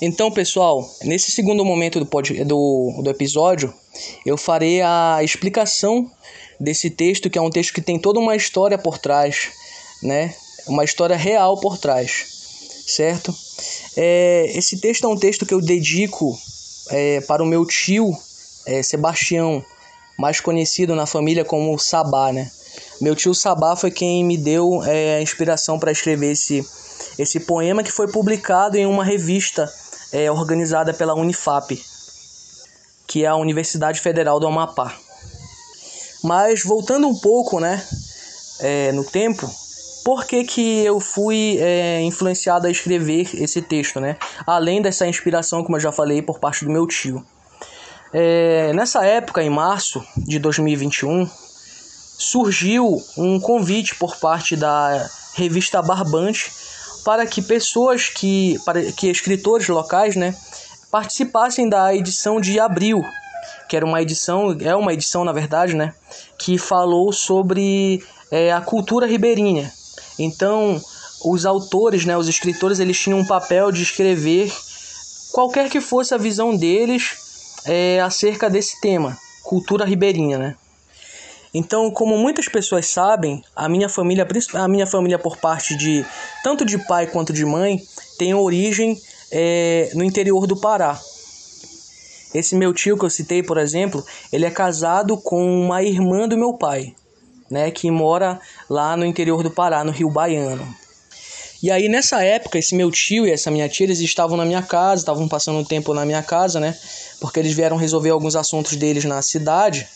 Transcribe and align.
Então, 0.00 0.30
pessoal, 0.30 0.88
nesse 1.02 1.30
segundo 1.30 1.64
momento 1.64 1.98
do, 1.98 2.06
pod, 2.06 2.44
do, 2.44 3.00
do 3.02 3.10
episódio, 3.10 3.72
eu 4.26 4.36
farei 4.36 4.82
a 4.82 5.20
explicação 5.22 6.10
desse 6.60 6.90
texto, 6.90 7.30
que 7.30 7.38
é 7.38 7.42
um 7.42 7.50
texto 7.50 7.72
que 7.72 7.80
tem 7.80 7.98
toda 7.98 8.20
uma 8.20 8.36
história 8.36 8.76
por 8.76 8.98
trás, 8.98 9.50
né? 10.02 10.34
Uma 10.66 10.84
história 10.84 11.16
real 11.16 11.58
por 11.60 11.78
trás, 11.78 12.26
certo? 12.86 13.34
É, 13.96 14.52
esse 14.54 14.78
texto 14.80 15.04
é 15.04 15.08
um 15.08 15.16
texto 15.16 15.46
que 15.46 15.54
eu 15.54 15.60
dedico 15.60 16.36
é, 16.90 17.20
para 17.22 17.42
o 17.42 17.46
meu 17.46 17.64
tio 17.64 18.16
é, 18.66 18.82
Sebastião, 18.82 19.64
mais 20.18 20.40
conhecido 20.40 20.94
na 20.94 21.06
família 21.06 21.44
como 21.44 21.78
Sabá, 21.78 22.32
né? 22.32 22.50
Meu 23.00 23.14
tio 23.14 23.34
Sabá 23.34 23.76
foi 23.76 23.90
quem 23.90 24.22
me 24.24 24.36
deu 24.36 24.82
é, 24.84 25.16
a 25.16 25.22
inspiração 25.22 25.78
para 25.78 25.92
escrever 25.92 26.32
esse, 26.32 26.66
esse 27.18 27.40
poema 27.40 27.82
que 27.82 27.92
foi 27.92 28.10
publicado 28.10 28.76
em 28.76 28.86
uma 28.86 29.04
revista 29.04 29.72
é, 30.16 30.32
organizada 30.32 30.94
pela 30.94 31.14
Unifap, 31.14 31.78
que 33.06 33.24
é 33.24 33.26
a 33.26 33.36
Universidade 33.36 34.00
Federal 34.00 34.40
do 34.40 34.46
Amapá. 34.46 34.94
Mas 36.24 36.62
voltando 36.64 37.06
um 37.06 37.14
pouco, 37.14 37.60
né, 37.60 37.84
é, 38.60 38.92
no 38.92 39.04
tempo, 39.04 39.46
por 40.02 40.24
que, 40.24 40.42
que 40.44 40.82
eu 40.82 40.98
fui 41.00 41.58
é, 41.60 42.00
influenciado 42.00 42.66
a 42.66 42.70
escrever 42.70 43.28
esse 43.34 43.60
texto, 43.60 44.00
né? 44.00 44.16
Além 44.46 44.80
dessa 44.80 45.06
inspiração, 45.06 45.62
como 45.62 45.76
eu 45.76 45.80
já 45.80 45.92
falei, 45.92 46.22
por 46.22 46.38
parte 46.38 46.64
do 46.64 46.70
meu 46.70 46.86
tio. 46.86 47.22
É, 48.10 48.72
nessa 48.72 49.04
época, 49.04 49.42
em 49.42 49.50
março 49.50 50.02
de 50.16 50.38
2021, 50.38 51.28
surgiu 52.18 53.02
um 53.18 53.38
convite 53.38 53.94
por 53.96 54.16
parte 54.16 54.56
da 54.56 55.06
revista 55.34 55.82
Barbante 55.82 56.50
para 57.06 57.24
que 57.24 57.40
pessoas 57.40 58.08
que, 58.08 58.58
para 58.64 58.90
que 58.90 59.08
escritores 59.08 59.68
locais, 59.68 60.16
né, 60.16 60.34
participassem 60.90 61.68
da 61.68 61.94
edição 61.94 62.40
de 62.40 62.58
abril, 62.58 63.04
que 63.68 63.76
era 63.76 63.86
uma 63.86 64.02
edição, 64.02 64.56
é 64.60 64.74
uma 64.74 64.92
edição 64.92 65.24
na 65.24 65.30
verdade, 65.30 65.76
né, 65.76 65.94
que 66.36 66.58
falou 66.58 67.12
sobre 67.12 68.02
é, 68.28 68.52
a 68.52 68.60
cultura 68.60 69.06
ribeirinha. 69.06 69.72
Então, 70.18 70.82
os 71.24 71.46
autores, 71.46 72.04
né, 72.04 72.18
os 72.18 72.26
escritores, 72.26 72.80
eles 72.80 72.98
tinham 72.98 73.20
um 73.20 73.26
papel 73.26 73.70
de 73.70 73.84
escrever 73.84 74.52
qualquer 75.32 75.70
que 75.70 75.80
fosse 75.80 76.12
a 76.12 76.18
visão 76.18 76.56
deles 76.56 77.12
é, 77.66 78.00
acerca 78.00 78.50
desse 78.50 78.80
tema, 78.80 79.16
cultura 79.44 79.84
ribeirinha, 79.84 80.38
né? 80.38 80.56
Então, 81.54 81.90
como 81.90 82.18
muitas 82.18 82.48
pessoas 82.48 82.86
sabem, 82.86 83.42
a 83.54 83.68
minha 83.68 83.88
família, 83.88 84.26
a 84.54 84.68
minha 84.68 84.86
família 84.86 85.18
por 85.18 85.36
parte 85.36 85.76
de 85.76 86.04
tanto 86.42 86.64
de 86.64 86.78
pai 86.78 87.06
quanto 87.06 87.32
de 87.32 87.44
mãe, 87.44 87.80
tem 88.18 88.34
origem 88.34 89.00
é, 89.30 89.90
no 89.94 90.04
interior 90.04 90.46
do 90.46 90.56
Pará. 90.56 90.98
Esse 92.34 92.54
meu 92.54 92.74
tio 92.74 92.98
que 92.98 93.04
eu 93.04 93.10
citei, 93.10 93.42
por 93.42 93.56
exemplo, 93.56 94.04
ele 94.32 94.44
é 94.44 94.50
casado 94.50 95.16
com 95.16 95.42
uma 95.42 95.82
irmã 95.82 96.28
do 96.28 96.36
meu 96.36 96.52
pai, 96.52 96.94
né, 97.50 97.70
que 97.70 97.90
mora 97.90 98.40
lá 98.68 98.96
no 98.96 99.06
interior 99.06 99.42
do 99.42 99.50
Pará, 99.50 99.82
no 99.84 99.92
Rio 99.92 100.10
Baiano. 100.10 100.66
E 101.62 101.70
aí 101.70 101.88
nessa 101.88 102.22
época, 102.22 102.58
esse 102.58 102.74
meu 102.74 102.90
tio 102.90 103.26
e 103.26 103.30
essa 103.30 103.50
minha 103.50 103.68
tia, 103.68 103.86
eles 103.86 104.00
estavam 104.00 104.36
na 104.36 104.44
minha 104.44 104.62
casa, 104.62 105.00
estavam 105.00 105.26
passando 105.26 105.58
um 105.58 105.64
tempo 105.64 105.94
na 105.94 106.04
minha 106.04 106.22
casa, 106.22 106.60
né? 106.60 106.76
Porque 107.20 107.40
eles 107.40 107.54
vieram 107.54 107.76
resolver 107.76 108.10
alguns 108.10 108.36
assuntos 108.36 108.76
deles 108.76 109.04
na 109.04 109.22
cidade. 109.22 109.88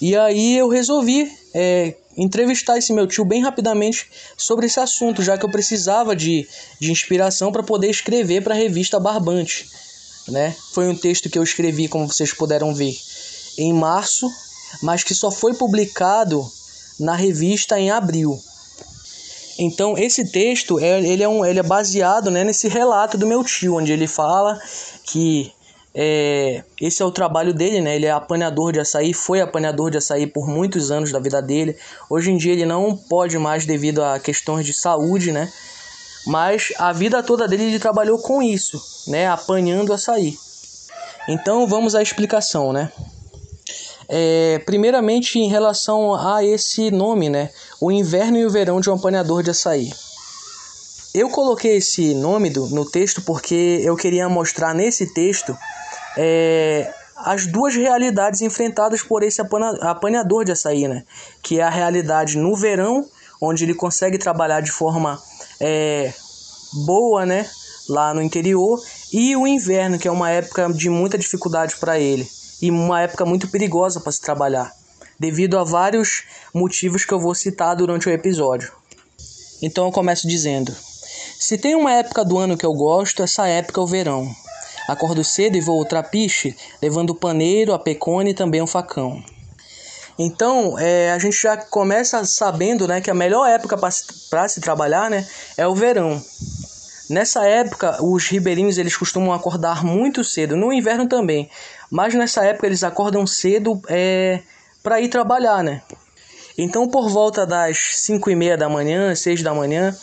E 0.00 0.16
aí 0.16 0.56
eu 0.56 0.68
resolvi 0.68 1.30
é, 1.54 1.94
entrevistar 2.16 2.78
esse 2.78 2.92
meu 2.92 3.06
tio 3.06 3.24
bem 3.24 3.42
rapidamente 3.42 4.06
sobre 4.36 4.66
esse 4.66 4.80
assunto, 4.80 5.22
já 5.22 5.38
que 5.38 5.44
eu 5.44 5.50
precisava 5.50 6.14
de, 6.14 6.46
de 6.80 6.90
inspiração 6.90 7.52
para 7.52 7.62
poder 7.62 7.88
escrever 7.90 8.42
para 8.42 8.54
a 8.54 8.58
revista 8.58 8.98
Barbante. 8.98 9.68
Né? 10.28 10.54
Foi 10.72 10.88
um 10.88 10.96
texto 10.96 11.30
que 11.30 11.38
eu 11.38 11.42
escrevi, 11.42 11.88
como 11.88 12.06
vocês 12.06 12.32
puderam 12.32 12.74
ver, 12.74 12.96
em 13.56 13.72
março, 13.72 14.28
mas 14.82 15.02
que 15.02 15.14
só 15.14 15.30
foi 15.30 15.54
publicado 15.54 16.44
na 16.98 17.14
revista 17.14 17.78
em 17.78 17.90
abril. 17.90 18.38
Então 19.58 19.98
esse 19.98 20.30
texto 20.30 20.78
é, 20.78 21.00
ele 21.00 21.22
é, 21.22 21.28
um, 21.28 21.44
ele 21.44 21.58
é 21.58 21.62
baseado 21.62 22.30
né, 22.30 22.44
nesse 22.44 22.68
relato 22.68 23.18
do 23.18 23.26
meu 23.26 23.42
tio, 23.42 23.76
onde 23.76 23.92
ele 23.92 24.06
fala 24.06 24.60
que 25.04 25.52
é, 26.00 26.62
esse 26.80 27.02
é 27.02 27.04
o 27.04 27.10
trabalho 27.10 27.52
dele, 27.52 27.80
né? 27.80 27.96
Ele 27.96 28.06
é 28.06 28.12
apanhador 28.12 28.72
de 28.72 28.78
açaí, 28.78 29.12
foi 29.12 29.40
apanhador 29.40 29.90
de 29.90 29.98
açaí 29.98 30.28
por 30.28 30.46
muitos 30.46 30.92
anos 30.92 31.10
da 31.10 31.18
vida 31.18 31.42
dele. 31.42 31.76
Hoje 32.08 32.30
em 32.30 32.36
dia 32.36 32.52
ele 32.52 32.64
não 32.64 32.96
pode 32.96 33.36
mais 33.36 33.66
devido 33.66 34.04
a 34.04 34.20
questões 34.20 34.64
de 34.64 34.72
saúde, 34.72 35.32
né? 35.32 35.52
Mas 36.24 36.72
a 36.78 36.92
vida 36.92 37.20
toda 37.20 37.48
dele 37.48 37.64
ele 37.64 37.80
trabalhou 37.80 38.16
com 38.20 38.40
isso, 38.40 38.80
né? 39.08 39.26
Apanhando 39.26 39.92
açaí. 39.92 40.38
Então 41.28 41.66
vamos 41.66 41.96
à 41.96 42.00
explicação, 42.00 42.72
né? 42.72 42.92
É, 44.08 44.62
primeiramente, 44.64 45.40
em 45.40 45.48
relação 45.48 46.14
a 46.14 46.44
esse 46.44 46.92
nome, 46.92 47.28
né? 47.28 47.50
O 47.80 47.90
inverno 47.90 48.38
e 48.38 48.46
o 48.46 48.50
verão 48.50 48.80
de 48.80 48.88
um 48.88 48.94
apanhador 48.94 49.42
de 49.42 49.50
açaí. 49.50 49.92
Eu 51.12 51.28
coloquei 51.28 51.78
esse 51.78 52.14
nome 52.14 52.50
do, 52.50 52.68
no 52.68 52.88
texto 52.88 53.20
porque 53.22 53.80
eu 53.82 53.96
queria 53.96 54.28
mostrar 54.28 54.72
nesse 54.72 55.12
texto 55.12 55.58
é, 56.16 56.92
as 57.16 57.46
duas 57.46 57.74
realidades 57.74 58.40
enfrentadas 58.42 59.02
por 59.02 59.22
esse 59.22 59.40
apanhador 59.40 60.44
de 60.44 60.52
açaí, 60.52 60.86
né? 60.86 61.04
Que 61.42 61.60
é 61.60 61.62
a 61.62 61.70
realidade 61.70 62.38
no 62.38 62.54
verão, 62.54 63.04
onde 63.40 63.64
ele 63.64 63.74
consegue 63.74 64.18
trabalhar 64.18 64.60
de 64.60 64.70
forma 64.70 65.20
é, 65.60 66.12
boa, 66.86 67.26
né? 67.26 67.48
Lá 67.88 68.12
no 68.12 68.22
interior, 68.22 68.80
e 69.12 69.34
o 69.34 69.46
inverno, 69.46 69.98
que 69.98 70.06
é 70.06 70.10
uma 70.10 70.30
época 70.30 70.70
de 70.72 70.90
muita 70.90 71.16
dificuldade 71.16 71.76
para 71.76 71.98
ele 71.98 72.28
e 72.60 72.70
uma 72.70 73.00
época 73.00 73.24
muito 73.24 73.48
perigosa 73.48 74.00
para 74.00 74.12
se 74.12 74.20
trabalhar, 74.20 74.72
devido 75.18 75.58
a 75.58 75.64
vários 75.64 76.24
motivos 76.52 77.04
que 77.04 77.14
eu 77.14 77.20
vou 77.20 77.34
citar 77.34 77.74
durante 77.74 78.08
o 78.08 78.12
episódio. 78.12 78.72
Então 79.62 79.86
eu 79.86 79.92
começo 79.92 80.28
dizendo: 80.28 80.74
se 81.38 81.56
tem 81.56 81.74
uma 81.74 81.92
época 81.92 82.24
do 82.24 82.38
ano 82.38 82.56
que 82.56 82.66
eu 82.66 82.74
gosto, 82.74 83.22
essa 83.22 83.46
época 83.46 83.80
é 83.80 83.84
o 83.84 83.86
verão. 83.86 84.28
Acordo 84.88 85.22
cedo 85.22 85.54
e 85.54 85.60
vou 85.60 85.78
ao 85.78 85.84
trapiche, 85.84 86.56
levando 86.80 87.10
o 87.10 87.14
paneiro, 87.14 87.74
a 87.74 87.78
pecone 87.78 88.30
e 88.30 88.34
também 88.34 88.62
um 88.62 88.66
facão. 88.66 89.22
Então, 90.18 90.78
é, 90.78 91.12
a 91.12 91.18
gente 91.18 91.40
já 91.40 91.58
começa 91.58 92.24
sabendo 92.24 92.88
né, 92.88 93.02
que 93.02 93.10
a 93.10 93.14
melhor 93.14 93.46
época 93.46 93.76
para 93.76 94.48
se 94.48 94.60
trabalhar 94.62 95.10
né, 95.10 95.28
é 95.58 95.68
o 95.68 95.74
verão. 95.74 96.20
Nessa 97.10 97.46
época, 97.46 98.02
os 98.02 98.26
ribeirinhos 98.28 98.78
eles 98.78 98.96
costumam 98.96 99.32
acordar 99.32 99.84
muito 99.84 100.24
cedo, 100.24 100.56
no 100.56 100.72
inverno 100.72 101.06
também, 101.06 101.50
mas 101.90 102.14
nessa 102.14 102.44
época 102.44 102.66
eles 102.66 102.82
acordam 102.82 103.26
cedo 103.26 103.80
é, 103.88 104.40
para 104.82 105.00
ir 105.00 105.08
trabalhar, 105.08 105.62
né? 105.62 105.82
Então, 106.56 106.88
por 106.88 107.08
volta 107.08 107.46
das 107.46 107.78
5 108.00 108.30
e 108.30 108.34
meia 108.34 108.56
da 108.56 108.68
manhã, 108.68 109.14
6 109.14 109.42
da 109.42 109.54
manhã, 109.54 109.96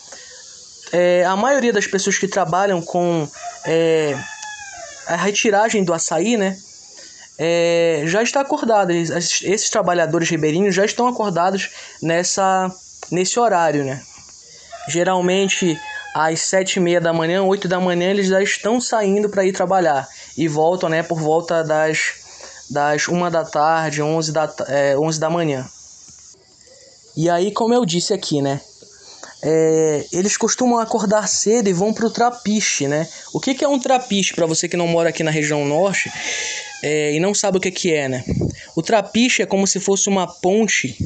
é, 0.91 1.25
a 1.25 1.35
maioria 1.35 1.74
das 1.74 1.85
pessoas 1.85 2.18
que 2.18 2.28
trabalham 2.28 2.81
com 2.81 3.28
é, 3.66 4.18
a 5.07 5.16
retiragem 5.16 5.83
do 5.83 5.93
açaí, 5.93 6.38
né? 6.38 6.57
É, 7.38 8.03
já 8.05 8.23
está 8.23 8.41
acordada. 8.41 8.93
Esses, 8.93 9.69
trabalhadores 9.69 10.29
ribeirinhos 10.29 10.73
já 10.73 10.85
estão 10.85 11.07
acordados 11.07 11.69
nessa, 12.01 12.71
nesse 13.11 13.39
horário, 13.39 13.83
né? 13.83 14.01
Geralmente 14.88 15.79
às 16.15 16.41
sete 16.41 16.77
e 16.77 16.79
meia 16.79 17.01
da 17.01 17.11
manhã, 17.11 17.44
oito 17.44 17.67
da 17.67 17.79
manhã, 17.79 18.09
eles 18.09 18.27
já 18.27 18.41
estão 18.41 18.79
saindo 18.79 19.27
para 19.27 19.44
ir 19.44 19.51
trabalhar 19.51 20.07
e 20.38 20.47
voltam, 20.47 20.88
né, 20.88 21.03
por 21.03 21.19
volta 21.19 21.61
das 21.61 22.23
das 22.69 23.07
uma 23.07 23.29
da 23.29 23.44
tarde, 23.44 24.01
onze 24.01 24.31
da, 24.31 24.51
é, 24.67 24.97
onze 24.97 25.19
da 25.19 25.29
manhã. 25.29 25.67
E 27.17 27.29
aí, 27.29 27.51
como 27.51 27.73
eu 27.73 27.85
disse 27.85 28.13
aqui, 28.13 28.41
né, 28.41 28.61
é, 29.47 30.03
eles 30.11 30.35
costumam 30.38 30.79
acordar 30.79 31.28
cedo 31.28 31.69
e 31.69 31.73
vão 31.73 31.94
para 31.94 32.07
o 32.07 32.09
trapiche, 32.09 32.88
né? 32.88 33.07
O 33.31 33.39
que, 33.39 33.53
que 33.53 33.63
é 33.63 33.67
um 33.67 33.78
trapiche 33.78 34.33
para 34.33 34.47
você 34.47 34.67
que 34.67 34.75
não 34.75 34.88
mora 34.88 35.09
aqui 35.09 35.21
na 35.21 35.30
região 35.30 35.63
norte 35.63 36.12
é, 36.81 37.13
e 37.13 37.19
não 37.19 37.31
sabe 37.31 37.59
o 37.59 37.62
que, 37.62 37.69
que 37.69 37.94
é, 37.94 38.09
né? 38.09 38.25
O 38.75 38.81
trapiche 38.81 39.44
é 39.44 39.45
como 39.45 39.68
se 39.68 39.80
fosse 39.80 40.09
uma 40.09 40.25
ponte 40.25 40.97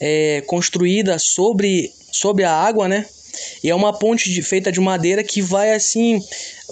é, 0.00 0.44
construída 0.46 1.18
sobre, 1.18 1.92
sobre 2.12 2.44
a 2.44 2.52
água, 2.52 2.86
né? 2.86 3.04
E 3.64 3.68
é 3.68 3.74
uma 3.74 3.98
ponte 3.98 4.30
de, 4.30 4.42
feita 4.42 4.70
de 4.70 4.78
madeira 4.78 5.24
que 5.24 5.42
vai 5.42 5.74
assim 5.74 6.22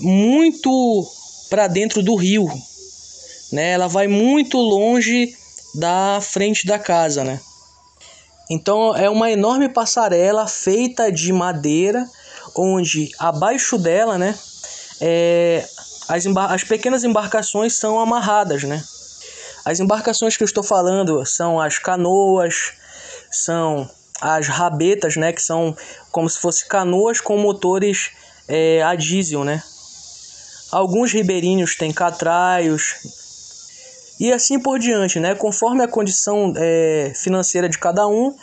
muito 0.01 1.05
para 1.51 1.67
dentro 1.67 2.05
do 2.05 2.15
rio, 2.15 2.47
né? 3.51 3.73
Ela 3.73 3.89
vai 3.89 4.07
muito 4.07 4.57
longe 4.59 5.35
da 5.75 6.21
frente 6.21 6.65
da 6.69 6.79
casa, 6.79 7.25
né? 7.25 7.41
Então 8.51 8.95
é 8.97 9.09
uma 9.11 9.31
enorme 9.31 9.69
passarela 9.69 10.47
feita 10.47 11.13
de 11.13 11.33
madeira, 11.33 12.09
onde 12.57 13.11
abaixo 13.19 13.77
dela, 13.77 14.17
né, 14.17 14.35
é, 15.01 15.67
as, 16.09 16.25
as 16.27 16.65
pequenas 16.65 17.05
embarcações 17.05 17.75
são 17.75 18.01
amarradas, 18.01 18.65
né? 18.65 18.83
As 19.65 19.81
embarcações 19.81 20.37
que 20.37 20.43
eu 20.43 20.47
estou 20.47 20.63
falando 20.63 21.25
são 21.27 21.61
as 21.61 21.79
canoas, 21.79 22.73
são 23.31 23.89
as 24.21 24.49
rabetas, 24.49 25.17
né, 25.17 25.33
que 25.33 25.43
são 25.43 25.77
como 26.11 26.29
se 26.29 26.39
fossem 26.39 26.67
canoas 26.69 27.21
com 27.21 27.37
motores 27.37 28.11
é, 28.49 28.83
a 28.83 28.95
diesel, 28.95 29.45
né? 29.45 29.63
alguns 30.71 31.13
ribeirinhos 31.13 31.77
têm 31.77 31.93
catraios 31.93 32.95
e 34.19 34.33
assim 34.33 34.59
por 34.59 34.79
diante, 34.79 35.21
né? 35.21 35.35
Conforme 35.35 35.83
a 35.83 35.89
condição 35.89 36.53
é, 36.57 37.13
financeira 37.15 37.69
de 37.69 37.79
cada 37.79 38.07
um, 38.07 38.35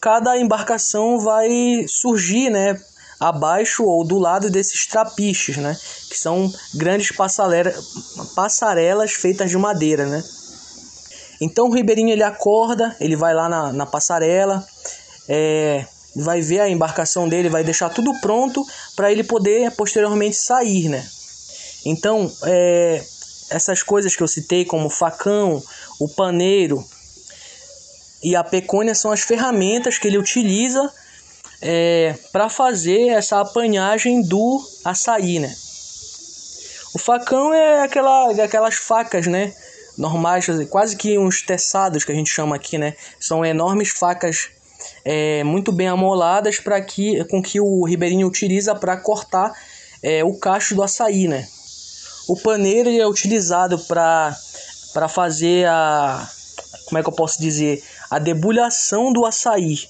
cada 0.00 0.38
embarcação 0.38 1.18
vai 1.18 1.86
surgir, 1.88 2.50
né? 2.50 2.78
Abaixo 3.18 3.82
ou 3.84 4.06
do 4.06 4.18
lado 4.18 4.50
desses 4.50 4.86
trapiches, 4.86 5.56
né? 5.56 5.76
Que 6.10 6.18
são 6.18 6.52
grandes 6.74 7.10
passarelas 8.34 9.12
feitas 9.12 9.50
de 9.50 9.56
madeira, 9.56 10.06
né? 10.06 10.22
Então 11.40 11.66
o 11.66 11.72
ribeirinho 11.72 12.10
ele 12.10 12.22
acorda, 12.22 12.94
ele 13.00 13.16
vai 13.16 13.34
lá 13.34 13.48
na, 13.48 13.72
na 13.72 13.86
passarela, 13.86 14.66
é, 15.28 15.86
vai 16.14 16.40
ver 16.40 16.60
a 16.60 16.68
embarcação 16.68 17.28
dele, 17.28 17.48
vai 17.48 17.64
deixar 17.64 17.88
tudo 17.90 18.12
pronto 18.20 18.64
para 18.94 19.10
ele 19.10 19.24
poder 19.24 19.70
posteriormente 19.72 20.36
sair, 20.36 20.88
né? 20.88 21.06
Então, 21.84 22.30
é, 22.44 23.04
essas 23.50 23.82
coisas 23.82 24.16
que 24.16 24.22
eu 24.22 24.28
citei, 24.28 24.64
como 24.64 24.86
o 24.86 24.90
facão, 24.90 25.62
o 26.00 26.08
paneiro 26.08 26.84
e 28.22 28.34
a 28.34 28.42
pecônia, 28.42 28.94
são 28.94 29.12
as 29.12 29.20
ferramentas 29.20 29.98
que 29.98 30.08
ele 30.08 30.18
utiliza 30.18 30.92
é, 31.60 32.14
para 32.32 32.48
fazer 32.48 33.08
essa 33.08 33.40
apanhagem 33.40 34.22
do 34.22 34.60
açaí, 34.84 35.38
né? 35.38 35.54
O 36.94 36.98
facão 36.98 37.52
é 37.52 37.82
aquela, 37.82 38.30
aquelas 38.42 38.76
facas, 38.76 39.26
né? 39.26 39.54
Normais, 39.98 40.46
quase 40.70 40.96
que 40.96 41.18
uns 41.18 41.42
teçados 41.42 42.04
que 42.04 42.12
a 42.12 42.14
gente 42.14 42.30
chama 42.30 42.56
aqui, 42.56 42.78
né? 42.78 42.94
São 43.20 43.44
enormes 43.44 43.90
facas 43.90 44.50
é, 45.04 45.42
muito 45.44 45.72
bem 45.72 45.88
amoladas 45.88 46.58
para 46.58 46.80
que 46.80 47.24
com 47.24 47.42
que 47.42 47.60
o 47.60 47.84
ribeirinho 47.84 48.26
utiliza 48.26 48.74
para 48.74 48.96
cortar 48.96 49.52
é, 50.02 50.22
o 50.24 50.34
cacho 50.34 50.74
do 50.74 50.82
açaí, 50.82 51.28
né? 51.28 51.46
O 52.28 52.36
paneiro 52.36 52.90
é 52.90 53.06
utilizado 53.06 53.78
para 53.78 54.34
fazer 55.08 55.66
a 55.68 56.28
como 56.86 56.98
é 56.98 57.02
que 57.02 57.08
eu 57.08 57.12
posso 57.12 57.40
dizer 57.40 57.82
a 58.10 58.18
debulhação 58.18 59.12
do 59.12 59.26
açaí. 59.26 59.80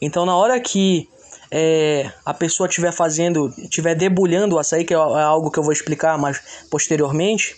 Então 0.00 0.24
na 0.24 0.36
hora 0.36 0.60
que 0.60 1.08
é, 1.50 2.10
a 2.24 2.34
pessoa 2.34 2.68
estiver 2.68 2.92
fazendo, 2.92 3.52
estiver 3.58 3.94
debulhando 3.94 4.56
o 4.56 4.58
açaí, 4.58 4.84
que 4.84 4.94
é, 4.94 4.96
é 4.96 5.22
algo 5.22 5.50
que 5.50 5.58
eu 5.58 5.62
vou 5.62 5.72
explicar 5.72 6.18
mais 6.18 6.40
posteriormente, 6.70 7.56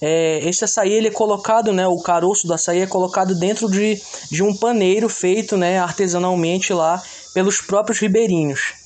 é, 0.00 0.40
esse 0.46 0.64
açaí 0.64 0.92
ele 0.92 1.08
é 1.08 1.10
colocado, 1.10 1.72
né, 1.72 1.86
o 1.86 2.00
caroço 2.00 2.46
do 2.46 2.54
açaí 2.54 2.80
é 2.80 2.86
colocado 2.86 3.34
dentro 3.34 3.70
de, 3.70 4.00
de 4.30 4.42
um 4.42 4.54
paneiro 4.54 5.08
feito 5.08 5.56
né, 5.56 5.78
artesanalmente 5.78 6.72
lá 6.72 7.02
pelos 7.34 7.60
próprios 7.60 7.98
ribeirinhos. 7.98 8.77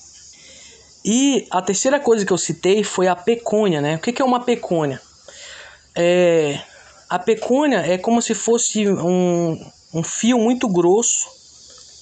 E 1.05 1.47
a 1.51 1.61
terceira 1.61 1.99
coisa 1.99 2.25
que 2.25 2.33
eu 2.33 2.39
citei 2.39 2.85
foi 2.85 3.09
a 3.09 3.17
pecônia, 3.17 3.81
né? 3.81 3.97
O 3.97 3.99
que 3.99 4.23
é 4.23 4.25
uma 4.25 4.45
pecônia? 4.45 5.01
É, 5.97 6.61
a 7.09 7.19
pecônia 7.19 7.79
é 7.79 7.99
como 7.99 8.23
se 8.23 8.35
fosse 8.35 8.89
um, 8.89 9.59
um 9.93 10.03
fio 10.03 10.39
muito 10.39 10.69
grosso, 10.69 11.29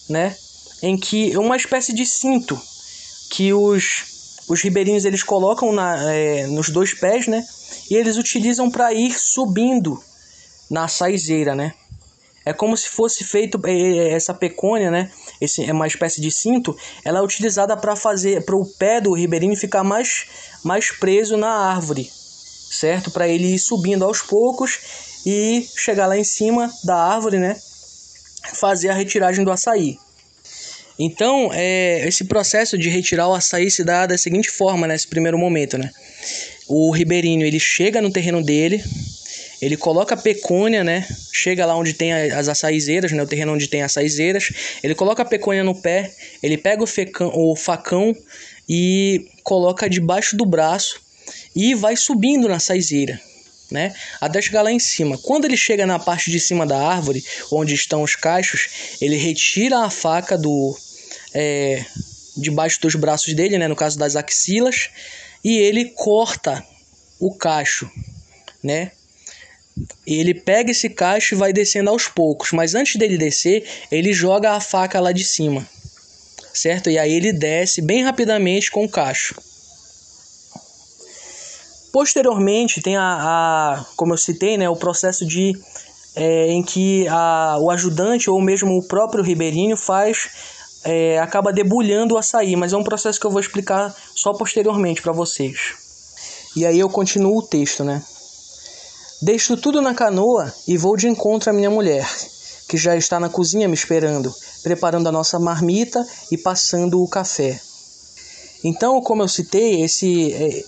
né? 0.08 0.36
Em 0.82 0.98
que 0.98 1.36
uma 1.36 1.56
espécie 1.56 1.94
de 1.94 2.04
cinto 2.04 2.60
que 3.30 3.52
os, 3.52 4.44
os 4.48 4.60
ribeirinhos 4.60 5.04
eles 5.04 5.22
colocam 5.22 5.72
na, 5.72 6.12
é, 6.12 6.46
nos 6.46 6.68
dois 6.68 6.92
pés, 6.92 7.26
né? 7.26 7.42
E 7.90 7.94
eles 7.94 8.16
utilizam 8.16 8.70
para 8.70 8.92
ir 8.92 9.12
subindo 9.18 10.02
na 10.70 10.88
saizeira, 10.88 11.54
né? 11.54 11.74
É 12.50 12.52
como 12.52 12.76
se 12.76 12.88
fosse 12.88 13.22
feito 13.22 13.60
é, 13.64 13.72
é, 13.72 14.12
essa 14.12 14.34
pecônia, 14.34 14.90
né? 14.90 15.10
Esse 15.40 15.64
é 15.64 15.72
uma 15.72 15.86
espécie 15.86 16.20
de 16.20 16.30
cinto. 16.30 16.76
Ela 17.04 17.20
é 17.20 17.22
utilizada 17.22 17.76
para 17.76 17.94
fazer 17.94 18.44
para 18.44 18.56
o 18.56 18.66
pé 18.66 19.00
do 19.00 19.12
ribeirinho 19.12 19.56
ficar 19.56 19.84
mais 19.84 20.26
mais 20.64 20.90
preso 20.90 21.36
na 21.36 21.48
árvore, 21.48 22.10
certo? 22.70 23.10
Para 23.10 23.28
ele 23.28 23.54
ir 23.54 23.58
subindo 23.58 24.04
aos 24.04 24.20
poucos 24.20 24.78
e 25.24 25.66
chegar 25.76 26.06
lá 26.06 26.18
em 26.18 26.24
cima 26.24 26.68
da 26.84 26.96
árvore, 26.96 27.38
né? 27.38 27.56
Fazer 28.54 28.88
a 28.88 28.94
retiragem 28.94 29.44
do 29.44 29.52
açaí. 29.52 29.96
Então, 30.98 31.50
é, 31.54 32.06
esse 32.06 32.24
processo 32.24 32.76
de 32.76 32.90
retirar 32.90 33.28
o 33.28 33.34
açaí 33.34 33.70
se 33.70 33.84
dá 33.84 34.06
da 34.06 34.18
seguinte 34.18 34.50
forma, 34.50 34.86
nesse 34.86 35.06
primeiro 35.06 35.38
momento, 35.38 35.78
né? 35.78 35.90
O 36.68 36.90
ribeirinho 36.90 37.46
ele 37.46 37.60
chega 37.60 38.02
no 38.02 38.10
terreno 38.10 38.42
dele, 38.42 38.82
ele 39.60 39.76
coloca 39.76 40.14
a 40.14 40.18
pecônia, 40.18 40.82
né? 40.82 41.06
Chega 41.32 41.66
lá 41.66 41.76
onde 41.76 41.92
tem 41.92 42.12
as 42.12 42.48
açaizeiras, 42.48 43.12
né? 43.12 43.22
O 43.22 43.26
terreno 43.26 43.52
onde 43.52 43.68
tem 43.68 43.82
açaizeiras. 43.82 44.50
Ele 44.82 44.94
coloca 44.94 45.22
a 45.22 45.26
pecônia 45.26 45.62
no 45.62 45.74
pé, 45.74 46.10
ele 46.42 46.56
pega 46.56 46.82
o, 46.82 46.86
fecão, 46.86 47.30
o 47.34 47.54
facão 47.54 48.16
e 48.68 49.28
coloca 49.42 49.88
debaixo 49.88 50.36
do 50.36 50.46
braço 50.46 51.00
e 51.54 51.74
vai 51.74 51.96
subindo 51.96 52.48
na 52.48 52.56
açaizeira, 52.56 53.20
né? 53.70 53.94
Até 54.20 54.40
chegar 54.40 54.62
lá 54.62 54.72
em 54.72 54.78
cima. 54.78 55.18
Quando 55.18 55.44
ele 55.44 55.56
chega 55.56 55.84
na 55.84 55.98
parte 55.98 56.30
de 56.30 56.40
cima 56.40 56.66
da 56.66 56.80
árvore, 56.80 57.22
onde 57.52 57.74
estão 57.74 58.02
os 58.02 58.16
cachos, 58.16 58.96
ele 59.00 59.16
retira 59.16 59.80
a 59.84 59.90
faca 59.90 60.38
do 60.38 60.74
é, 61.34 61.84
debaixo 62.36 62.80
dos 62.80 62.94
braços 62.94 63.34
dele, 63.34 63.58
né? 63.58 63.68
No 63.68 63.76
caso 63.76 63.98
das 63.98 64.16
axilas, 64.16 64.88
e 65.44 65.58
ele 65.58 65.86
corta 65.86 66.64
o 67.18 67.34
cacho, 67.34 67.90
né? 68.62 68.92
Ele 70.06 70.34
pega 70.34 70.70
esse 70.70 70.88
cacho 70.88 71.34
e 71.34 71.38
vai 71.38 71.52
descendo 71.52 71.90
aos 71.90 72.08
poucos, 72.08 72.52
mas 72.52 72.74
antes 72.74 72.96
dele 72.96 73.16
descer, 73.16 73.66
ele 73.90 74.12
joga 74.12 74.52
a 74.52 74.60
faca 74.60 75.00
lá 75.00 75.12
de 75.12 75.24
cima, 75.24 75.66
certo? 76.52 76.90
E 76.90 76.98
aí 76.98 77.12
ele 77.12 77.32
desce 77.32 77.80
bem 77.80 78.02
rapidamente 78.02 78.70
com 78.70 78.84
o 78.84 78.88
cacho. 78.88 79.34
Posteriormente 81.92 82.80
tem 82.80 82.96
a, 82.96 83.02
a 83.02 83.84
como 83.96 84.12
eu 84.12 84.18
citei, 84.18 84.56
né, 84.56 84.68
o 84.68 84.76
processo 84.76 85.26
de 85.26 85.58
é, 86.14 86.48
em 86.48 86.62
que 86.62 87.06
a, 87.08 87.58
o 87.60 87.70
ajudante 87.70 88.30
ou 88.30 88.40
mesmo 88.40 88.76
o 88.76 88.82
próprio 88.86 89.24
ribeirinho 89.24 89.76
faz 89.76 90.28
é, 90.84 91.18
acaba 91.18 91.52
debulhando 91.52 92.14
o 92.14 92.18
açaí, 92.18 92.56
mas 92.56 92.72
é 92.72 92.76
um 92.76 92.84
processo 92.84 93.20
que 93.20 93.26
eu 93.26 93.30
vou 93.30 93.40
explicar 93.40 93.94
só 94.14 94.32
posteriormente 94.32 95.02
para 95.02 95.12
vocês. 95.12 95.74
E 96.56 96.66
aí 96.66 96.78
eu 96.78 96.88
continuo 96.88 97.38
o 97.38 97.42
texto, 97.42 97.84
né? 97.84 98.02
Deixo 99.22 99.56
tudo 99.56 99.82
na 99.82 99.94
canoa 99.94 100.52
e 100.66 100.78
vou 100.78 100.96
de 100.96 101.06
encontro 101.08 101.50
à 101.50 101.52
minha 101.52 101.70
mulher, 101.70 102.08
que 102.68 102.76
já 102.76 102.96
está 102.96 103.20
na 103.20 103.28
cozinha 103.28 103.68
me 103.68 103.74
esperando, 103.74 104.34
preparando 104.62 105.08
a 105.08 105.12
nossa 105.12 105.38
marmita 105.38 106.06
e 106.32 106.38
passando 106.38 107.02
o 107.02 107.08
café. 107.08 107.60
Então, 108.64 109.00
como 109.02 109.22
eu 109.22 109.28
citei, 109.28 109.82
esse 109.82 110.32
é, 110.32 110.64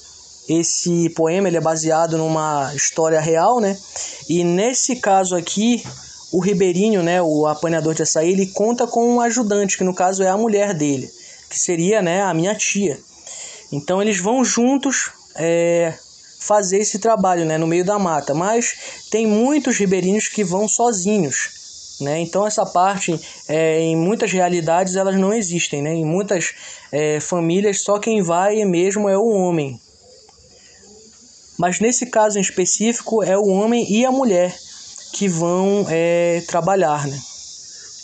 esse 0.48 1.08
poema 1.10 1.48
ele 1.48 1.56
é 1.56 1.60
baseado 1.60 2.18
numa 2.18 2.72
história 2.74 3.20
real, 3.20 3.60
né? 3.60 3.78
E 4.28 4.42
nesse 4.42 4.96
caso 4.96 5.36
aqui, 5.36 5.82
o 6.32 6.40
ribeirinho, 6.40 7.02
né, 7.02 7.22
o 7.22 7.46
apanhador 7.46 7.94
de 7.94 8.02
açaí, 8.02 8.32
ele 8.32 8.46
conta 8.46 8.86
com 8.86 9.14
um 9.14 9.20
ajudante, 9.20 9.78
que 9.78 9.84
no 9.84 9.94
caso 9.94 10.22
é 10.22 10.28
a 10.28 10.36
mulher 10.36 10.74
dele, 10.74 11.10
que 11.48 11.58
seria, 11.58 12.02
né, 12.02 12.22
a 12.22 12.34
minha 12.34 12.54
tia. 12.54 12.98
Então 13.70 14.02
eles 14.02 14.18
vão 14.18 14.44
juntos 14.44 15.10
é, 15.36 15.94
fazer 16.42 16.78
esse 16.78 16.98
trabalho 16.98 17.44
né, 17.44 17.56
no 17.56 17.66
meio 17.66 17.84
da 17.84 17.98
mata, 17.98 18.34
mas 18.34 18.74
tem 19.10 19.26
muitos 19.26 19.78
ribeirinhos 19.78 20.28
que 20.28 20.42
vão 20.42 20.66
sozinhos. 20.66 21.96
Né? 22.00 22.20
Então 22.20 22.46
essa 22.46 22.66
parte, 22.66 23.18
é, 23.48 23.80
em 23.80 23.96
muitas 23.96 24.32
realidades, 24.32 24.96
elas 24.96 25.16
não 25.16 25.32
existem. 25.32 25.80
Né? 25.80 25.94
Em 25.94 26.04
muitas 26.04 26.52
é, 26.90 27.20
famílias, 27.20 27.82
só 27.82 27.98
quem 27.98 28.22
vai 28.22 28.64
mesmo 28.64 29.08
é 29.08 29.16
o 29.16 29.26
homem. 29.26 29.80
Mas 31.58 31.78
nesse 31.78 32.06
caso 32.06 32.38
em 32.38 32.42
específico, 32.42 33.22
é 33.22 33.38
o 33.38 33.46
homem 33.46 33.86
e 33.88 34.04
a 34.04 34.10
mulher 34.10 34.52
que 35.12 35.28
vão 35.28 35.86
é, 35.88 36.42
trabalhar. 36.48 37.06
Né? 37.06 37.18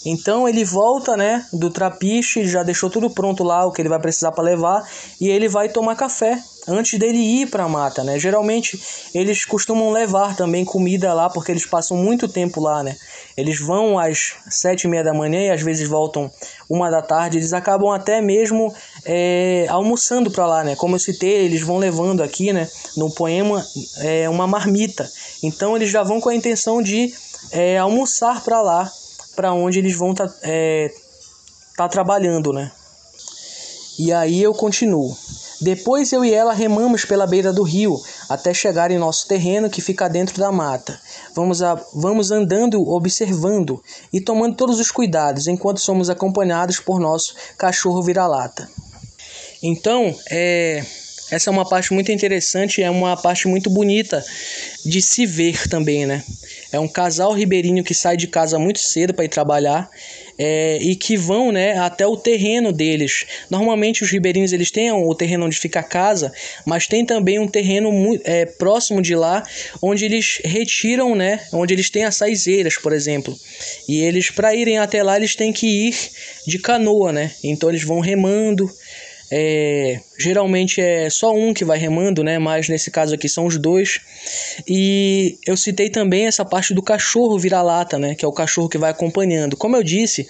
Então 0.07 0.49
ele 0.49 0.65
volta 0.65 1.17
né, 1.17 1.45
do 1.53 1.71
trapiche, 1.71 2.47
já 2.47 2.63
deixou 2.63 2.89
tudo 2.89 3.11
pronto 3.11 3.43
lá, 3.43 3.67
o 3.67 3.73
que 3.73 3.83
ele 3.83 3.89
vai 3.89 3.99
precisar 3.99 4.31
para 4.31 4.45
levar, 4.45 4.89
e 5.21 5.29
ele 5.29 5.49
vai 5.49 5.69
tomar 5.69 5.97
café 5.97 6.41
antes 6.69 6.99
dele 6.99 7.19
ir 7.19 7.47
para 7.51 7.65
a 7.65 7.69
mata, 7.69 8.05
né? 8.05 8.19
Geralmente 8.19 8.81
eles 9.15 9.45
costumam 9.45 9.91
levar 9.91 10.37
também 10.37 10.65
comida 10.65 11.13
lá 11.15 11.31
porque 11.31 11.51
eles 11.51 11.67
passam 11.67 11.97
muito 11.97 12.29
tempo 12.29 12.61
lá, 12.61 12.83
né? 12.83 12.97
Eles 13.37 13.59
vão 13.59 13.99
às 13.99 14.35
sete 14.49 14.85
e 14.85 14.89
meia 14.89 15.03
da 15.03 15.15
manhã 15.15 15.47
e 15.47 15.51
às 15.51 15.63
vezes 15.63 15.89
voltam 15.89 16.31
uma 16.69 16.91
da 16.91 17.01
tarde. 17.01 17.39
Eles 17.39 17.53
acabam 17.53 17.91
até 17.91 18.21
mesmo 18.21 18.75
é, 19.05 19.67
almoçando 19.69 20.31
para 20.31 20.47
lá, 20.47 20.65
né? 20.65 20.77
Como 20.77 20.95
eu 20.97 21.01
citei, 21.01 21.45
eles 21.45 21.63
vão 21.63 21.79
levando 21.79 22.23
aqui, 22.23 22.53
né? 22.53 22.69
No 22.97 23.11
poema 23.11 23.65
é, 23.99 24.29
uma 24.29 24.47
marmita. 24.47 25.11
Então 25.43 25.77
eles 25.77 25.91
já 25.91 26.03
vão 26.03 26.21
com 26.21 26.29
a 26.29 26.35
intenção 26.35 26.83
de 26.83 27.13
é, 27.51 27.79
almoçar 27.79 28.43
para 28.43 28.61
lá, 28.61 28.91
para 29.35 29.53
onde 29.53 29.79
eles 29.79 29.97
vão 29.97 30.15
tá, 30.15 30.29
é, 30.43 30.91
tá 31.77 31.89
trabalhando, 31.89 32.53
né? 32.53 32.71
E 33.99 34.13
aí 34.13 34.43
eu 34.43 34.55
continuo. 34.55 35.17
Depois 35.61 36.13
eu 36.13 36.25
e 36.25 36.33
ela 36.33 36.53
remamos 36.53 37.05
pela 37.05 37.27
beira 37.27 37.53
do 37.53 37.63
rio 37.63 38.01
até 38.29 38.55
chegar 38.55 38.91
em 38.91 38.99
nosso 38.99 39.27
terreno 39.27 39.69
que 39.69 39.81
fica 39.81 40.09
dentro 40.09 40.39
da 40.39 40.53
mata. 40.53 41.01
Vamos, 41.35 41.63
a, 41.63 41.75
vamos 41.95 42.31
andando, 42.31 42.81
observando 42.89 43.83
e 44.13 44.21
tomando 44.21 44.57
todos 44.57 44.79
os 44.79 44.91
cuidados 44.91 45.49
enquanto 45.49 45.81
somos 45.81 46.09
acompanhados 46.09 46.79
por 46.79 47.01
nosso 47.01 47.35
cachorro 47.57 48.03
vira-lata. 48.03 48.69
Então, 49.61 50.15
é, 50.31 50.85
essa 51.31 51.51
é 51.51 51.53
uma 51.53 51.69
parte 51.69 51.93
muito 51.93 52.13
interessante, 52.13 52.83
é 52.83 52.91
uma 52.91 53.17
parte 53.17 53.49
muito 53.49 53.69
bonita 53.69 54.25
de 54.85 55.03
se 55.03 55.27
ver 55.27 55.69
também, 55.69 56.07
né? 56.07 56.23
É 56.73 56.79
um 56.79 56.89
casal 56.89 57.33
ribeirinho 57.33 57.83
que 57.83 57.95
sai 57.95 58.17
de 58.17 58.29
casa 58.29 58.59
muito 58.59 58.79
cedo 58.79 59.13
para 59.13 59.25
ir 59.25 59.29
trabalhar 59.29 59.91
é, 60.39 60.79
e 60.81 60.95
que 60.95 61.17
vão 61.17 61.51
né, 61.51 61.77
até 61.79 62.07
o 62.07 62.17
terreno 62.17 62.73
deles. 62.73 63.27
Normalmente 63.51 64.03
os 64.05 64.11
ribeirinhos 64.11 64.53
eles 64.53 64.71
têm 64.71 64.93
o 64.93 65.15
terreno 65.15 65.47
onde 65.47 65.59
fica 65.59 65.81
a 65.81 65.83
casa, 65.83 66.33
mas 66.65 66.87
tem 66.87 67.05
também 67.05 67.39
um 67.39 67.49
terreno 67.49 67.91
é, 68.25 68.47
próximo 68.47 69.03
de 69.03 69.15
lá 69.15 69.43
onde 69.83 70.05
eles 70.05 70.41
retiram, 70.45 71.15
né, 71.15 71.41
onde 71.53 71.75
eles 71.75 71.91
têm 71.91 72.05
as 72.05 72.17
saizeiras, 72.17 72.77
por 72.79 72.93
exemplo. 72.93 73.37
E 73.89 74.01
eles 74.01 74.31
para 74.31 74.55
irem 74.55 74.79
até 74.79 75.03
lá 75.03 75.17
eles 75.17 75.35
têm 75.35 75.53
que 75.53 75.89
ir 75.89 75.97
de 76.47 76.59
canoa, 76.59 77.13
né? 77.13 77.33
Então 77.43 77.69
eles 77.69 77.83
vão 77.83 78.01
remando 78.01 78.71
é, 79.31 80.01
geralmente 80.19 80.81
é 80.81 81.11
só 81.11 81.35
um 81.35 81.53
que 81.53 81.65
vai 81.65 81.79
remando, 81.79 82.25
né? 82.25 82.39
Mas 82.39 82.69
nesse 82.69 82.91
caso 82.91 83.15
aqui 83.15 83.29
são 83.29 83.47
os 83.47 83.59
dois. 83.59 84.01
E 84.67 85.39
eu 85.47 85.57
citei 85.57 85.91
também 85.91 86.27
essa 86.27 86.45
parte 86.45 86.73
do 86.73 86.83
cachorro 86.83 87.39
vira-lata, 87.39 87.99
né? 87.99 88.15
Que 88.15 88.25
é 88.25 88.29
o 88.29 88.33
cachorro 88.33 88.69
que 88.69 88.79
vai 88.79 88.91
acompanhando. 88.91 89.57
Como 89.57 89.77
eu 89.77 89.83
disse, 89.83 90.29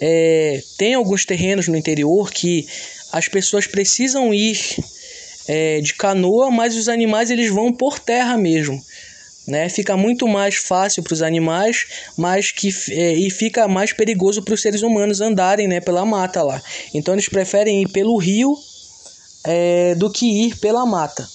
é, 0.00 0.62
tem 0.78 0.94
alguns 0.94 1.24
terrenos 1.24 1.66
no 1.66 1.76
interior 1.76 2.30
que 2.30 2.66
as 3.12 3.28
pessoas 3.28 3.66
precisam 3.66 4.32
ir 4.32 4.58
é, 5.48 5.80
de 5.80 5.94
canoa, 5.94 6.50
mas 6.50 6.76
os 6.76 6.88
animais 6.88 7.30
eles 7.30 7.50
vão 7.50 7.72
por 7.72 7.98
terra 7.98 8.36
mesmo 8.36 8.80
né? 9.46 9.68
Fica 9.68 9.96
muito 9.96 10.26
mais 10.26 10.56
fácil 10.56 11.02
para 11.02 11.14
os 11.14 11.22
animais, 11.22 11.86
mas 12.16 12.50
que 12.50 12.70
é, 12.90 13.14
e 13.14 13.30
fica 13.30 13.68
mais 13.68 13.92
perigoso 13.92 14.42
para 14.42 14.54
os 14.54 14.62
seres 14.62 14.82
humanos 14.82 15.20
andarem, 15.20 15.68
né, 15.68 15.80
pela 15.80 16.04
mata 16.04 16.42
lá. 16.42 16.60
Então 16.92 17.14
eles 17.14 17.28
preferem 17.28 17.82
ir 17.82 17.88
pelo 17.88 18.16
rio 18.16 18.56
é, 19.44 19.94
do 19.94 20.10
que 20.10 20.46
ir 20.46 20.56
pela 20.56 20.84
mata. 20.84 21.28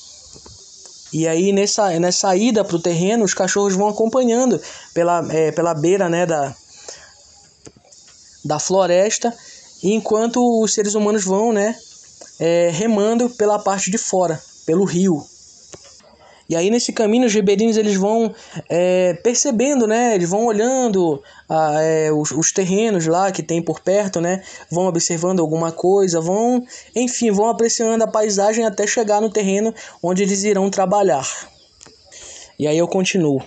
E 1.13 1.27
aí 1.27 1.51
nessa, 1.51 1.99
nessa 1.99 2.35
ida 2.35 2.63
para 2.63 2.75
o 2.75 2.81
terreno, 2.81 3.23
os 3.23 3.33
cachorros 3.33 3.75
vão 3.75 3.87
acompanhando 3.87 4.61
pela, 4.93 5.25
é, 5.31 5.51
pela 5.51 5.73
beira, 5.73 6.09
né, 6.09 6.25
da 6.25 6.55
da 8.43 8.59
floresta, 8.59 9.33
enquanto 9.83 10.61
os 10.61 10.73
seres 10.73 10.95
humanos 10.95 11.23
vão, 11.23 11.53
né, 11.53 11.75
é, 12.39 12.69
remando 12.71 13.29
pela 13.29 13.59
parte 13.59 13.91
de 13.91 13.97
fora, 13.97 14.41
pelo 14.65 14.83
rio. 14.83 15.23
E 16.51 16.55
aí 16.57 16.69
nesse 16.69 16.91
caminho 16.91 17.27
os 17.27 17.33
ribeirinhos 17.33 17.77
eles 17.77 17.95
vão 17.95 18.35
é, 18.67 19.13
percebendo, 19.23 19.87
né? 19.87 20.13
Eles 20.15 20.29
vão 20.29 20.45
olhando 20.45 21.23
a, 21.47 21.81
é, 21.81 22.11
os, 22.11 22.31
os, 22.31 22.51
terrenos 22.51 23.07
lá 23.07 23.31
que 23.31 23.41
tem 23.41 23.61
por 23.61 23.79
perto, 23.79 24.19
né? 24.19 24.43
Vão 24.69 24.85
observando 24.85 25.39
alguma 25.39 25.71
coisa, 25.71 26.19
vão, 26.19 26.61
enfim, 26.93 27.31
vão 27.31 27.47
apreciando 27.47 28.03
a 28.03 28.07
paisagem 28.07 28.65
até 28.65 28.85
chegar 28.85 29.21
no 29.21 29.29
terreno 29.29 29.73
onde 30.03 30.23
eles 30.23 30.43
irão 30.43 30.69
trabalhar. 30.69 31.25
E 32.59 32.67
aí 32.67 32.77
eu 32.77 32.87
continuo. 32.87 33.41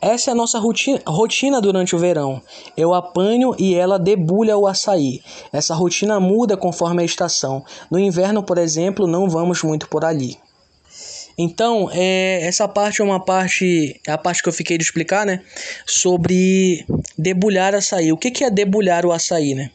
Essa 0.00 0.30
é 0.30 0.32
a 0.32 0.36
nossa 0.36 0.60
rotina, 0.60 1.00
rotina 1.04 1.60
durante 1.60 1.96
o 1.96 1.98
verão. 1.98 2.40
Eu 2.76 2.94
apanho 2.94 3.56
e 3.58 3.74
ela 3.74 3.98
debulha 3.98 4.56
o 4.56 4.68
açaí. 4.68 5.20
Essa 5.52 5.74
rotina 5.74 6.20
muda 6.20 6.56
conforme 6.56 7.02
a 7.02 7.06
estação. 7.06 7.64
No 7.90 7.98
inverno, 7.98 8.40
por 8.40 8.56
exemplo, 8.56 9.04
não 9.08 9.28
vamos 9.28 9.64
muito 9.64 9.88
por 9.88 10.04
ali. 10.04 10.38
Então, 11.38 11.90
é, 11.92 12.40
essa 12.42 12.66
parte 12.66 13.02
é 13.02 13.04
uma 13.04 13.22
parte, 13.22 14.00
é 14.06 14.12
a 14.12 14.16
parte 14.16 14.42
que 14.42 14.48
eu 14.48 14.52
fiquei 14.52 14.78
de 14.78 14.84
explicar, 14.84 15.26
né? 15.26 15.42
Sobre 15.84 16.86
debulhar 17.16 17.74
açaí. 17.74 18.10
O 18.10 18.16
que, 18.16 18.30
que 18.30 18.42
é 18.42 18.50
debulhar 18.50 19.04
o 19.04 19.12
açaí, 19.12 19.54
né? 19.54 19.70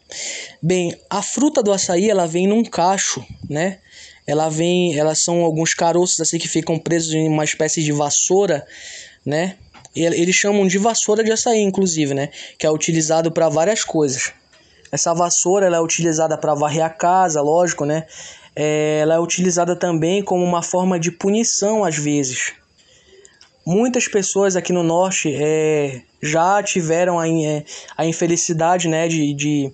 Bem, 0.61 0.95
a 1.09 1.21
fruta 1.21 1.61
do 1.61 1.71
açaí, 1.71 2.09
ela 2.09 2.25
vem 2.25 2.47
num 2.47 2.63
cacho, 2.63 3.23
né? 3.47 3.77
Ela 4.25 4.49
vem, 4.49 4.97
elas 4.97 5.19
são 5.19 5.41
alguns 5.41 5.73
caroços 5.73 6.19
assim 6.19 6.39
que 6.39 6.47
ficam 6.47 6.79
presos 6.79 7.13
em 7.13 7.27
uma 7.27 7.43
espécie 7.43 7.83
de 7.83 7.91
vassoura, 7.91 8.65
né? 9.23 9.55
Eles 9.95 10.35
chamam 10.35 10.65
de 10.65 10.77
vassoura 10.77 11.23
de 11.23 11.31
açaí, 11.31 11.61
inclusive, 11.61 12.13
né? 12.13 12.29
Que 12.57 12.65
é 12.65 12.71
utilizado 12.71 13.31
para 13.31 13.49
várias 13.49 13.83
coisas. 13.83 14.31
Essa 14.91 15.13
vassoura 15.13 15.67
ela 15.67 15.77
é 15.77 15.81
utilizada 15.81 16.37
para 16.37 16.53
varrer 16.53 16.83
a 16.83 16.89
casa, 16.89 17.41
lógico, 17.41 17.85
né? 17.85 18.05
É, 18.55 18.99
ela 19.01 19.15
é 19.15 19.19
utilizada 19.19 19.75
também 19.75 20.23
como 20.23 20.43
uma 20.43 20.61
forma 20.61 20.99
de 20.99 21.11
punição 21.11 21.83
às 21.83 21.97
vezes. 21.97 22.53
Muitas 23.65 24.07
pessoas 24.07 24.55
aqui 24.55 24.73
no 24.73 24.83
norte 24.83 25.33
é, 25.33 26.01
já 26.21 26.61
tiveram 26.63 27.19
a, 27.19 27.27
é, 27.27 27.63
a 27.95 28.05
infelicidade 28.05 28.87
né, 28.87 29.07
de, 29.07 29.33
de 29.33 29.71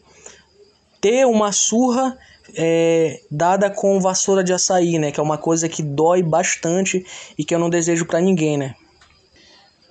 ter 1.00 1.25
uma 1.25 1.51
surra 1.51 2.17
é, 2.55 3.19
dada 3.31 3.69
com 3.69 4.00
vassoura 4.00 4.43
de 4.43 4.53
açaí, 4.53 5.00
né, 5.00 5.12
que 5.12 5.19
é 5.19 5.24
uma 5.24 5.38
coisa 5.38 5.69
que 5.69 5.81
dói 5.81 6.22
bastante 6.22 7.05
e 7.38 7.43
que 7.43 7.55
eu 7.55 7.60
não 7.60 7.69
desejo 7.69 8.05
para 8.05 8.19
ninguém, 8.19 8.57
né. 8.57 8.75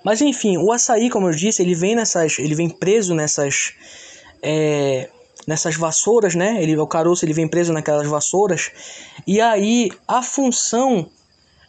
Mas 0.04 0.20
enfim, 0.20 0.56
o 0.58 0.70
açaí, 0.70 1.10
como 1.10 1.28
eu 1.28 1.32
disse, 1.32 1.62
ele 1.62 1.74
vem 1.74 1.96
nessas, 1.96 2.38
ele 2.38 2.54
vem 2.54 2.68
preso 2.68 3.14
nessas 3.14 3.72
é, 4.42 5.08
nessas 5.46 5.76
vassouras, 5.76 6.34
né? 6.34 6.62
Ele, 6.62 6.76
o 6.76 6.86
caroço 6.86 7.24
ele 7.24 7.32
vem 7.32 7.48
preso 7.48 7.72
naquelas 7.72 8.06
vassouras. 8.06 8.70
E 9.26 9.40
aí 9.40 9.90
a 10.06 10.22
função 10.22 11.08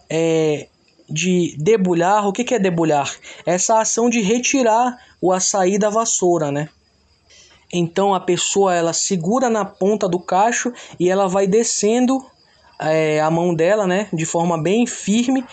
é, 0.10 0.68
de 1.10 1.56
debulhar, 1.60 2.28
o 2.28 2.34
que, 2.34 2.44
que 2.44 2.56
é 2.56 2.60
debulhar? 2.60 3.14
Essa 3.46 3.80
ação 3.80 4.10
de 4.10 4.22
retirar 4.22 4.98
o 5.22 5.32
açaí 5.32 5.78
da 5.78 5.90
vassoura, 5.90 6.52
né? 6.52 6.70
Então 7.72 8.14
a 8.14 8.20
pessoa 8.20 8.74
ela 8.74 8.94
segura 8.94 9.50
na 9.50 9.66
ponta 9.66 10.08
do 10.08 10.20
cacho 10.20 10.72
e 11.00 11.10
ela 11.10 11.28
vai 11.28 11.46
descendo 11.46 12.26
é, 12.80 13.20
a 13.20 13.30
mão 13.30 13.54
dela, 13.54 13.86
né? 13.86 14.08
De 14.14 14.26
forma 14.26 14.62
bem 14.62 14.86
firme, 14.86 15.44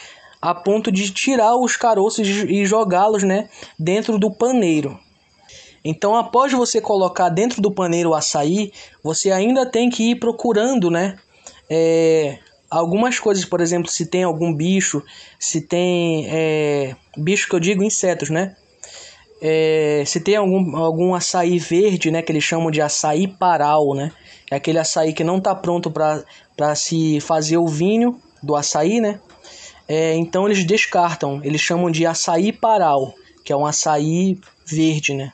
a 0.41 0.55
ponto 0.55 0.93
de 0.93 1.11
tirar 1.11 1.57
os 1.57 1.77
caroços 1.77 2.27
e 2.27 2.65
jogá-los, 2.65 3.23
né? 3.23 3.49
Dentro 3.79 4.19
do 4.19 4.31
paneiro. 4.31 4.99
Então, 5.85 6.17
após 6.17 6.51
você 6.53 6.81
colocar 6.81 7.29
dentro 7.29 7.61
do 7.61 7.71
paneiro 7.71 8.11
o 8.11 8.15
açaí, 8.15 8.73
você 9.03 9.31
ainda 9.31 9.67
tem 9.67 9.91
que 9.91 10.13
ir 10.13 10.17
procurando, 10.17 10.91
né? 10.91 11.19
É, 11.69 12.39
algumas 12.71 13.19
coisas, 13.19 13.45
por 13.45 13.61
exemplo, 13.61 13.91
se 13.91 14.07
tem 14.07 14.25
algum 14.25 14.55
bicho, 14.55 15.03
se 15.39 15.61
tem 15.61 16.27
é, 16.29 16.97
bicho 17.19 17.49
que 17.49 17.55
eu 17.55 17.61
digo 17.61 17.85
insetos, 17.85 18.31
né? 18.31 18.57
É, 19.43 20.03
se 20.07 20.21
tem 20.21 20.37
algum, 20.37 20.75
algum 20.75 21.15
açaí 21.15 21.59
verde, 21.59 22.11
né? 22.11 22.23
Que 22.23 22.33
eles 22.33 22.45
chamam 22.45 22.71
de 22.71 22.81
açaí 22.81 23.29
paral, 23.29 23.95
né? 23.95 24.11
É 24.51 24.57
aquele 24.57 24.79
açaí 24.79 25.13
que 25.13 25.23
não 25.23 25.37
está 25.37 25.55
pronto 25.55 25.91
para 25.91 26.75
se 26.75 27.21
fazer 27.21 27.59
o 27.59 27.67
vinho 27.67 28.19
do 28.43 28.57
açaí, 28.57 29.01
né? 29.01 29.21
É, 29.87 30.15
então 30.15 30.47
eles 30.47 30.65
descartam, 30.65 31.43
eles 31.45 31.61
chamam 31.61 31.91
de 31.91 32.07
açaí 32.07 32.53
paral, 32.53 33.13
que 33.45 33.53
é 33.53 33.57
um 33.57 33.67
açaí 33.67 34.39
verde, 34.67 35.13
né? 35.13 35.31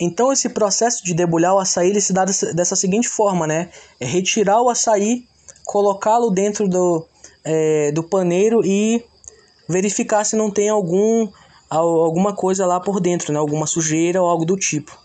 Então 0.00 0.32
esse 0.32 0.48
processo 0.48 1.04
de 1.04 1.12
debulhar 1.12 1.54
o 1.54 1.58
açaí 1.58 1.90
ele 1.90 2.00
se 2.00 2.14
dá 2.14 2.24
dessa 2.24 2.74
seguinte 2.74 3.06
forma, 3.06 3.46
né? 3.46 3.68
É 4.00 4.06
retirar 4.06 4.62
o 4.62 4.70
açaí, 4.70 5.26
colocá-lo 5.66 6.30
dentro 6.30 6.66
do, 6.66 7.06
é, 7.44 7.92
do 7.92 8.02
paneiro 8.02 8.64
e 8.64 9.04
verificar 9.68 10.24
se 10.24 10.36
não 10.36 10.50
tem 10.50 10.70
algum 10.70 11.28
alguma 11.68 12.34
coisa 12.34 12.66
lá 12.66 12.80
por 12.80 12.98
dentro, 12.98 13.32
né? 13.32 13.38
Alguma 13.38 13.66
sujeira 13.66 14.22
ou 14.22 14.28
algo 14.28 14.46
do 14.46 14.56
tipo. 14.56 14.98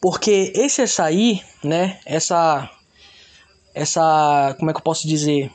Porque 0.00 0.52
esse 0.54 0.82
açaí, 0.82 1.40
né? 1.62 2.00
Essa 2.04 2.68
essa 3.72 4.56
como 4.58 4.70
é 4.70 4.74
que 4.74 4.80
eu 4.80 4.84
posso 4.84 5.06
dizer? 5.06 5.52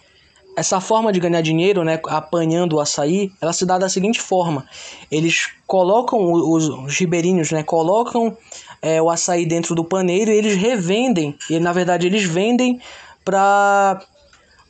Essa 0.55 0.81
forma 0.81 1.12
de 1.12 1.20
ganhar 1.20 1.41
dinheiro, 1.41 1.84
né, 1.84 2.00
apanhando 2.08 2.75
o 2.75 2.79
açaí, 2.79 3.31
ela 3.41 3.53
se 3.53 3.65
dá 3.65 3.77
da 3.77 3.89
seguinte 3.89 4.20
forma: 4.20 4.65
eles 5.10 5.50
colocam 5.65 6.31
os, 6.31 6.67
os 6.67 6.98
ribeirinhos, 6.98 7.51
né, 7.51 7.63
colocam 7.63 8.36
é, 8.81 9.01
o 9.01 9.10
açaí 9.10 9.46
dentro 9.46 9.75
do 9.75 9.84
paneiro 9.84 10.31
e 10.31 10.38
eles 10.38 10.55
revendem. 10.55 11.38
E 11.50 11.60
na 11.60 11.72
verdade 11.72 12.08
eles 12.08 12.24
vendem 12.24 12.79
para 13.24 14.01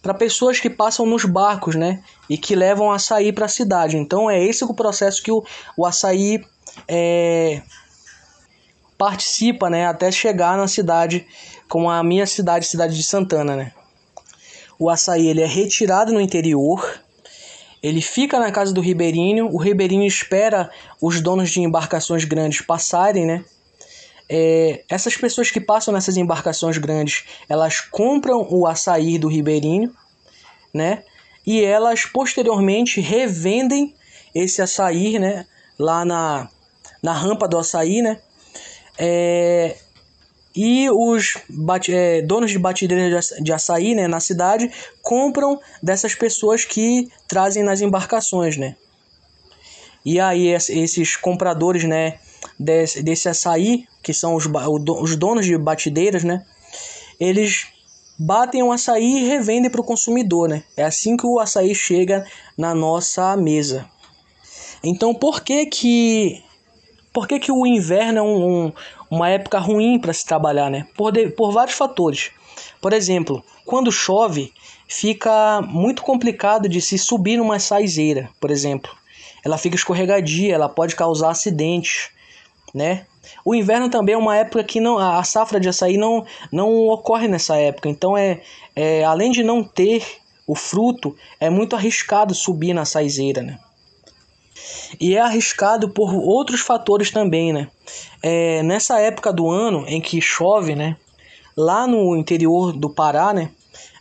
para 0.02 0.16
pessoas 0.16 0.60
que 0.60 0.68
passam 0.68 1.06
nos 1.06 1.26
barcos, 1.26 1.76
né, 1.76 2.02
e 2.28 2.36
que 2.36 2.56
levam 2.56 2.92
açaí 2.92 3.32
para 3.32 3.46
a 3.46 3.50
cidade. 3.50 3.98
Então 3.98 4.30
é 4.30 4.44
esse 4.44 4.64
o 4.64 4.74
processo 4.74 5.22
que 5.22 5.32
o, 5.32 5.44
o 5.78 5.86
açaí 5.86 6.44
é, 6.88 7.62
participa, 8.98 9.70
né, 9.70 9.86
até 9.86 10.12
chegar 10.12 10.58
na 10.58 10.68
cidade, 10.68 11.28
como 11.70 11.88
a 11.88 12.02
minha 12.02 12.26
cidade, 12.26 12.66
cidade 12.66 12.96
de 12.96 13.04
Santana, 13.04 13.56
né 13.56 13.74
o 14.82 14.90
açaí 14.90 15.28
ele 15.28 15.42
é 15.42 15.46
retirado 15.46 16.12
no 16.12 16.20
interior, 16.20 17.00
ele 17.84 18.02
fica 18.02 18.40
na 18.40 18.52
casa 18.52 18.74
do 18.74 18.82
ribeirinho, 18.82 19.46
o 19.54 19.58
ribeirinho 19.58 20.08
espera 20.08 20.72
os 21.00 21.22
donos 21.22 21.52
de 21.52 21.62
embarcações 21.62 22.26
grandes 22.26 22.62
passarem, 22.62 23.28
né? 23.28 23.46
É, 24.28 24.84
essas 24.90 25.16
pessoas 25.16 25.52
que 25.52 25.62
passam 25.62 25.94
nessas 25.94 26.18
embarcações 26.18 26.80
grandes, 26.80 27.26
elas 27.48 27.80
compram 27.80 28.48
o 28.50 28.66
açaí 28.66 29.20
do 29.20 29.28
ribeirinho, 29.28 29.94
né? 30.74 31.04
E 31.46 31.64
elas 31.64 32.06
posteriormente 32.06 33.00
revendem 33.00 33.94
esse 34.34 34.64
açaí, 34.64 35.20
né? 35.20 35.46
Lá 35.78 36.04
na, 36.04 36.50
na 37.04 37.14
rampa 37.14 37.48
do 37.48 37.60
açaí, 37.60 38.02
né? 38.02 38.20
É, 38.98 39.78
e 40.56 40.90
os 40.90 41.38
é, 41.90 42.22
donos 42.22 42.52
de 42.52 42.60
batideiras 42.60 43.30
de 43.42 43.54
açaí 43.54 43.96
né, 43.96 44.08
na 44.08 44.20
cidade 44.20 44.70
compram 45.02 45.60
dessas 45.82 46.14
pessoas 46.14 46.66
que 46.66 47.08
trazem 47.28 47.64
nas 47.64 47.82
embarcações, 47.82 48.58
né? 48.58 48.76
E 50.04 50.20
aí 50.20 50.48
esses 50.48 51.16
compradores, 51.16 51.84
né, 51.84 52.20
desse, 52.60 53.04
desse 53.04 53.30
açaí, 53.30 53.86
que 54.02 54.14
são 54.14 54.36
os, 54.36 54.46
os 54.46 55.16
donos 55.16 55.46
de 55.46 55.58
batideiras, 55.58 56.24
né, 56.24 56.44
eles 57.20 57.68
batem 58.18 58.62
o 58.62 58.72
açaí 58.72 59.24
e 59.24 59.28
revendem 59.28 59.70
para 59.70 59.82
o 59.82 59.86
consumidor, 59.86 60.50
né? 60.50 60.64
É 60.76 60.84
assim 60.84 61.16
que 61.16 61.26
o 61.26 61.40
açaí 61.40 61.74
chega 61.74 62.26
na 62.58 62.76
nossa 62.76 63.36
mesa. 63.38 63.90
Então, 64.84 65.14
por 65.14 65.42
que 65.42 65.66
que 65.68 66.44
por 67.14 67.28
que, 67.28 67.40
que 67.40 67.52
o 67.52 67.66
inverno 67.66 68.20
é 68.20 68.22
um, 68.22 68.66
um, 68.68 68.74
uma 69.12 69.30
época 69.30 69.60
ruim 69.60 70.00
para 70.00 70.14
se 70.14 70.26
trabalhar, 70.26 70.72
né? 70.72 70.88
Por, 70.96 71.12
de, 71.12 71.28
por 71.28 71.52
vários 71.52 71.76
fatores. 71.76 72.32
Por 72.80 72.94
exemplo, 72.94 73.44
quando 73.66 73.92
chove, 73.92 74.54
fica 74.88 75.62
muito 75.62 76.02
complicado 76.02 76.70
de 76.70 76.80
se 76.82 76.98
subir 76.98 77.36
numa 77.38 77.60
saizeira, 77.60 78.30
por 78.40 78.50
exemplo. 78.50 78.90
Ela 79.44 79.58
fica 79.58 79.76
escorregadia, 79.76 80.56
ela 80.56 80.70
pode 80.70 80.96
causar 80.96 81.32
acidentes, 81.32 82.10
né? 82.74 83.06
O 83.44 83.54
inverno 83.54 83.90
também 83.90 84.16
é 84.16 84.18
uma 84.18 84.38
época 84.38 84.64
que 84.64 84.80
não, 84.80 84.98
a 84.98 85.24
safra 85.24 85.60
de 85.60 85.68
açaí 85.68 85.98
não, 85.98 86.26
não 86.52 86.88
ocorre 86.88 87.28
nessa 87.28 87.58
época. 87.58 87.90
Então, 87.90 88.18
é, 88.18 88.42
é 88.76 89.04
além 89.04 89.32
de 89.32 89.44
não 89.44 89.64
ter 89.64 90.06
o 90.48 90.56
fruto, 90.56 91.16
é 91.40 91.50
muito 91.50 91.76
arriscado 91.76 92.34
subir 92.34 92.74
na 92.74 92.86
saizeira, 92.86 93.42
né? 93.42 93.60
E 95.00 95.16
é 95.16 95.20
arriscado 95.20 95.90
por 95.90 96.14
outros 96.14 96.62
fatores 96.62 97.12
também, 97.12 97.54
né? 97.54 97.68
É, 98.22 98.62
nessa 98.64 99.00
época 99.00 99.32
do 99.32 99.50
ano 99.50 99.86
em 99.88 100.02
que 100.02 100.22
chove, 100.22 100.76
né? 100.76 100.98
Lá 101.56 101.88
no 101.88 102.16
interior 102.16 102.74
do 102.74 102.90
Pará, 102.90 103.34
né? 103.34 103.50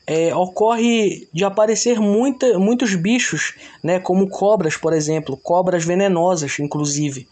É, 0.06 0.34
ocorre 0.34 1.28
de 1.32 1.44
aparecer 1.44 2.00
muita, 2.00 2.58
muitos 2.58 2.94
bichos, 2.94 3.54
né? 3.82 4.00
Como 4.00 4.28
cobras, 4.28 4.76
por 4.76 4.92
exemplo, 4.92 5.36
cobras 5.36 5.84
venenosas, 5.84 6.58
inclusive. 6.58 7.28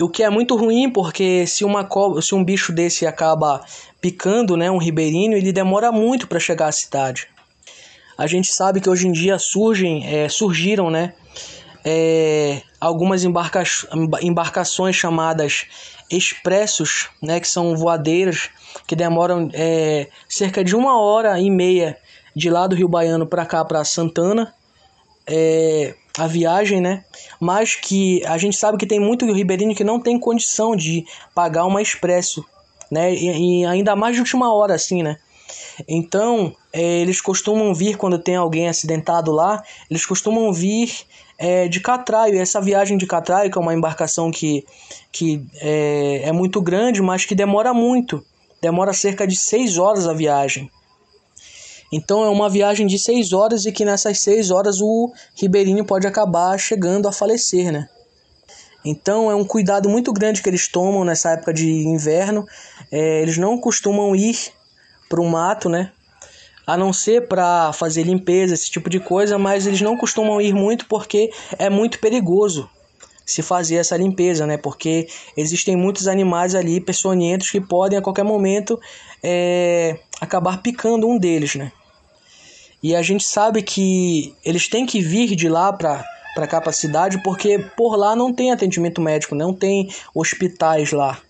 O 0.00 0.08
que 0.08 0.22
é 0.22 0.30
muito 0.30 0.56
ruim, 0.56 0.90
porque 0.90 1.46
se 1.46 1.64
uma 1.64 1.84
cobra, 1.84 2.20
se 2.22 2.34
um 2.34 2.42
bicho 2.42 2.72
desse 2.72 3.06
acaba 3.06 3.64
picando, 4.00 4.56
né, 4.56 4.70
um 4.70 4.78
ribeirinho, 4.78 5.36
ele 5.36 5.52
demora 5.52 5.92
muito 5.92 6.26
para 6.26 6.40
chegar 6.40 6.66
à 6.66 6.72
cidade. 6.72 7.28
A 8.16 8.26
gente 8.26 8.52
sabe 8.52 8.80
que 8.80 8.90
hoje 8.90 9.06
em 9.06 9.12
dia 9.12 9.38
surgem, 9.38 10.06
é, 10.06 10.28
surgiram, 10.28 10.90
né, 10.90 11.14
é, 11.84 12.62
algumas 12.80 13.24
embarca 13.24 13.62
embarcações 14.22 14.96
chamadas 14.96 15.66
expressos, 16.10 17.08
né, 17.22 17.40
que 17.40 17.48
são 17.48 17.76
voadeiras 17.76 18.50
que 18.86 18.94
demoram 18.94 19.48
é, 19.52 20.08
cerca 20.28 20.62
de 20.62 20.76
uma 20.76 21.00
hora 21.00 21.38
e 21.40 21.50
meia 21.50 21.96
de 22.34 22.50
lá 22.50 22.66
do 22.66 22.74
Rio 22.74 22.88
Baiano 22.88 23.26
para 23.26 23.46
cá, 23.46 23.64
para 23.64 23.84
Santana, 23.84 24.54
é, 25.26 25.94
a 26.18 26.26
viagem, 26.26 26.80
né? 26.80 27.04
Mas 27.40 27.74
que 27.74 28.24
a 28.26 28.36
gente 28.36 28.56
sabe 28.56 28.78
que 28.78 28.86
tem 28.86 29.00
muito 29.00 29.30
ribeirinho 29.32 29.74
que 29.74 29.84
não 29.84 30.00
tem 30.00 30.18
condição 30.18 30.74
de 30.74 31.04
pagar 31.34 31.64
uma 31.64 31.80
expresso, 31.80 32.44
né? 32.90 33.14
E, 33.14 33.60
e 33.60 33.66
ainda 33.66 33.94
mais 33.96 34.14
de 34.14 34.20
última 34.20 34.52
hora, 34.52 34.74
assim, 34.74 35.02
né? 35.02 35.16
Então, 35.88 36.54
é, 36.72 36.82
eles 36.82 37.20
costumam 37.20 37.74
vir 37.74 37.96
quando 37.96 38.18
tem 38.18 38.36
alguém 38.36 38.68
acidentado 38.68 39.32
lá, 39.32 39.62
eles 39.90 40.04
costumam 40.06 40.52
vir 40.52 40.90
é, 41.42 41.66
de 41.66 41.80
Catraio. 41.80 42.40
Essa 42.40 42.60
viagem 42.60 42.96
de 42.96 43.04
Catraio, 43.04 43.50
que 43.50 43.58
é 43.58 43.60
uma 43.60 43.74
embarcação 43.74 44.30
que, 44.30 44.64
que 45.10 45.44
é, 45.56 46.28
é 46.28 46.32
muito 46.32 46.62
grande, 46.62 47.02
mas 47.02 47.24
que 47.24 47.34
demora 47.34 47.74
muito. 47.74 48.24
Demora 48.60 48.92
cerca 48.92 49.26
de 49.26 49.34
seis 49.34 49.76
horas 49.76 50.06
a 50.06 50.12
viagem. 50.12 50.70
Então 51.92 52.24
é 52.24 52.28
uma 52.28 52.48
viagem 52.48 52.86
de 52.86 52.96
seis 52.96 53.32
horas 53.32 53.66
e 53.66 53.72
que 53.72 53.84
nessas 53.84 54.20
seis 54.20 54.52
horas 54.52 54.80
o 54.80 55.12
ribeirinho 55.34 55.84
pode 55.84 56.06
acabar 56.06 56.56
chegando 56.58 57.08
a 57.08 57.12
falecer, 57.12 57.72
né? 57.72 57.88
Então 58.84 59.30
é 59.30 59.34
um 59.34 59.44
cuidado 59.44 59.88
muito 59.88 60.12
grande 60.12 60.42
que 60.42 60.48
eles 60.48 60.68
tomam 60.68 61.04
nessa 61.04 61.32
época 61.32 61.52
de 61.52 61.68
inverno. 61.68 62.46
É, 62.90 63.20
eles 63.20 63.36
não 63.36 63.58
costumam 63.58 64.14
ir 64.14 64.36
para 65.08 65.20
o 65.20 65.28
mato, 65.28 65.68
né? 65.68 65.90
A 66.66 66.76
não 66.76 66.92
ser 66.92 67.26
para 67.26 67.72
fazer 67.72 68.04
limpeza, 68.04 68.54
esse 68.54 68.70
tipo 68.70 68.88
de 68.88 69.00
coisa, 69.00 69.38
mas 69.38 69.66
eles 69.66 69.80
não 69.80 69.96
costumam 69.96 70.40
ir 70.40 70.54
muito 70.54 70.86
porque 70.86 71.30
é 71.58 71.68
muito 71.68 71.98
perigoso 71.98 72.68
se 73.24 73.42
fazer 73.42 73.76
essa 73.76 73.96
limpeza, 73.96 74.46
né? 74.46 74.56
Porque 74.56 75.08
existem 75.36 75.76
muitos 75.76 76.06
animais 76.06 76.54
ali 76.54 76.80
peçonhentos 76.80 77.50
que 77.50 77.60
podem 77.60 77.98
a 77.98 78.02
qualquer 78.02 78.24
momento 78.24 78.80
é, 79.22 79.98
acabar 80.20 80.62
picando 80.62 81.08
um 81.08 81.18
deles, 81.18 81.54
né? 81.54 81.72
E 82.82 82.96
a 82.96 83.02
gente 83.02 83.24
sabe 83.24 83.62
que 83.62 84.34
eles 84.44 84.68
têm 84.68 84.84
que 84.84 85.00
vir 85.00 85.36
de 85.36 85.48
lá 85.48 85.72
para 85.72 86.04
para 86.34 86.46
cá 86.46 86.62
para 86.62 86.70
a 86.70 86.72
cidade 86.72 87.22
porque 87.22 87.58
por 87.76 87.94
lá 87.94 88.16
não 88.16 88.32
tem 88.32 88.50
atendimento 88.50 89.02
médico, 89.02 89.34
não 89.34 89.52
tem 89.52 89.90
hospitais 90.14 90.90
lá. 90.90 91.20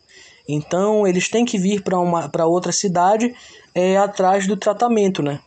Então 0.49 1.07
eles 1.07 1.29
têm 1.29 1.45
que 1.45 1.59
vir 1.59 1.83
para 1.83 1.99
uma 1.99 2.29
para 2.29 2.47
outra 2.47 2.73
cidade 2.73 3.35
é, 3.75 3.97
atrás 3.97 4.47
do 4.47 4.57
tratamento, 4.57 5.23
né? 5.23 5.41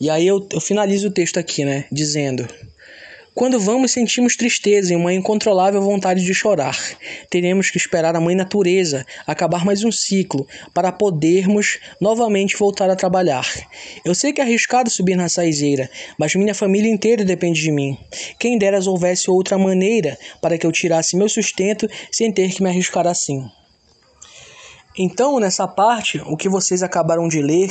E 0.00 0.10
aí 0.10 0.26
eu, 0.26 0.46
eu 0.52 0.60
finalizo 0.60 1.08
o 1.08 1.10
texto 1.10 1.38
aqui, 1.38 1.64
né? 1.64 1.84
Dizendo: 1.90 2.46
Quando 3.34 3.60
vamos, 3.60 3.92
sentimos 3.92 4.36
tristeza 4.36 4.92
e 4.92 4.96
uma 4.96 5.12
incontrolável 5.12 5.80
vontade 5.80 6.24
de 6.24 6.34
chorar. 6.34 6.76
Teremos 7.30 7.70
que 7.70 7.78
esperar 7.78 8.16
a 8.16 8.20
mãe 8.20 8.34
natureza 8.34 9.06
acabar 9.26 9.64
mais 9.64 9.84
um 9.84 9.92
ciclo 9.92 10.46
para 10.72 10.90
podermos 10.90 11.78
novamente 12.00 12.56
voltar 12.56 12.90
a 12.90 12.96
trabalhar. 12.96 13.48
Eu 14.04 14.14
sei 14.14 14.32
que 14.32 14.40
é 14.40 14.44
arriscado 14.44 14.90
subir 14.90 15.16
na 15.16 15.28
saizeira, 15.28 15.88
mas 16.18 16.34
minha 16.34 16.54
família 16.54 16.90
inteira 16.90 17.24
depende 17.24 17.60
de 17.60 17.70
mim. 17.70 17.96
Quem 18.38 18.58
dera 18.58 18.80
houvesse 18.88 19.30
outra 19.30 19.56
maneira 19.56 20.18
para 20.40 20.58
que 20.58 20.66
eu 20.66 20.72
tirasse 20.72 21.16
meu 21.16 21.28
sustento 21.28 21.88
sem 22.10 22.32
ter 22.32 22.52
que 22.52 22.62
me 22.62 22.68
arriscar 22.68 23.06
assim. 23.06 23.48
Então, 24.96 25.40
nessa 25.40 25.66
parte, 25.66 26.22
o 26.26 26.36
que 26.36 26.48
vocês 26.48 26.82
acabaram 26.82 27.26
de 27.26 27.42
ler 27.42 27.70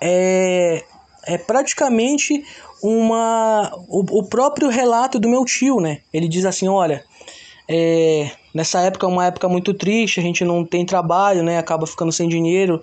é, 0.00 0.84
é 1.26 1.38
praticamente 1.38 2.44
uma 2.82 3.72
o, 3.88 4.18
o 4.18 4.24
próprio 4.24 4.68
relato 4.68 5.18
do 5.18 5.28
meu 5.28 5.44
tio, 5.44 5.80
né? 5.80 5.98
Ele 6.12 6.28
diz 6.28 6.44
assim, 6.44 6.68
olha, 6.68 7.04
é, 7.68 8.30
nessa 8.54 8.80
época 8.80 9.06
é 9.06 9.08
uma 9.08 9.26
época 9.26 9.48
muito 9.48 9.72
triste, 9.72 10.20
a 10.20 10.22
gente 10.22 10.44
não 10.44 10.64
tem 10.64 10.84
trabalho, 10.84 11.42
né? 11.42 11.58
Acaba 11.58 11.86
ficando 11.86 12.12
sem 12.12 12.28
dinheiro 12.28 12.82